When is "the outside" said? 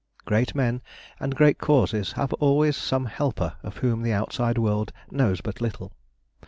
4.01-4.57